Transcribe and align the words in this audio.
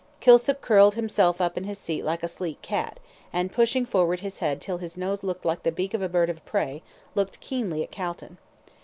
Kilsip 0.19 0.61
curled 0.61 0.95
himself 0.95 1.39
up 1.39 1.59
in 1.59 1.65
his 1.65 1.77
seat 1.77 2.03
like 2.03 2.23
a 2.23 2.27
sleek 2.27 2.59
cat, 2.63 2.99
and 3.31 3.51
pushing 3.53 3.85
forward 3.85 4.21
his 4.21 4.39
head 4.39 4.59
till 4.59 4.79
his 4.79 4.97
nose 4.97 5.21
looked 5.21 5.45
like 5.45 5.61
the 5.61 5.71
beak 5.71 5.93
of 5.93 6.01
a 6.01 6.09
bird 6.09 6.27
of 6.31 6.43
prey, 6.43 6.81
looked 7.13 7.39
keenly 7.39 7.83
at 7.83 7.91
Calton. 7.91 8.39